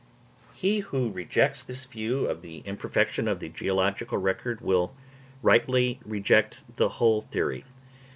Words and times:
He 0.55 0.79
who 0.79 1.11
rejects 1.11 1.63
this 1.63 1.85
view 1.85 2.25
of 2.25 2.41
the 2.41 2.63
imperfection 2.65 3.27
of 3.27 3.39
the 3.39 3.49
geological 3.49 4.17
record, 4.17 4.59
will 4.59 4.95
rightly 5.43 5.99
reject 6.03 6.63
the 6.77 6.89
whole 6.89 7.21
theory. 7.21 7.65